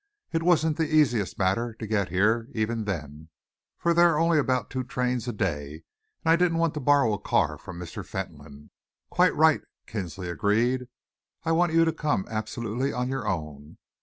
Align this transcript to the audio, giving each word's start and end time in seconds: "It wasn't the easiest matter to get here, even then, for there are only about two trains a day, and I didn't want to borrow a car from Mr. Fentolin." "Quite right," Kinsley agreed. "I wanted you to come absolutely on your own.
"It 0.33 0.41
wasn't 0.41 0.77
the 0.77 0.91
easiest 0.91 1.37
matter 1.37 1.75
to 1.75 1.85
get 1.85 2.09
here, 2.09 2.47
even 2.55 2.85
then, 2.85 3.29
for 3.77 3.93
there 3.93 4.15
are 4.15 4.19
only 4.19 4.39
about 4.39 4.71
two 4.71 4.83
trains 4.83 5.27
a 5.27 5.31
day, 5.31 5.83
and 6.25 6.31
I 6.31 6.35
didn't 6.35 6.57
want 6.57 6.73
to 6.73 6.79
borrow 6.79 7.13
a 7.13 7.19
car 7.19 7.55
from 7.55 7.77
Mr. 7.77 8.03
Fentolin." 8.03 8.71
"Quite 9.11 9.35
right," 9.35 9.61
Kinsley 9.85 10.27
agreed. 10.27 10.87
"I 11.45 11.51
wanted 11.51 11.75
you 11.75 11.85
to 11.85 11.93
come 11.93 12.25
absolutely 12.31 12.91
on 12.91 13.09
your 13.09 13.27
own. 13.27 13.77